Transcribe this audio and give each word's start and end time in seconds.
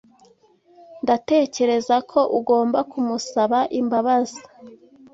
Ndatekereza 1.03 1.95
ko 2.11 2.19
ugomba 2.39 2.79
kumusaba 2.91 3.59
imbabazi. 3.79 4.39